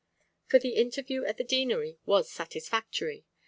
For 0.47 0.57
the 0.57 0.77
interview 0.77 1.25
at 1.25 1.37
the 1.37 1.43
Deanery 1.43 1.99
was 2.07 2.27
satisfactory. 2.27 3.23